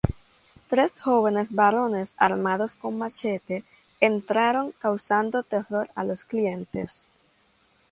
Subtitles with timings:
[0.67, 3.63] Tres jóvenes varones armados con machetes
[3.99, 7.11] entraron causando terror a los clientes.